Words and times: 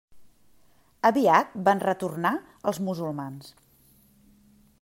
Aviat 1.09 1.53
van 1.69 1.83
retornar 1.85 2.33
els 2.73 2.83
musulmans. 2.89 3.55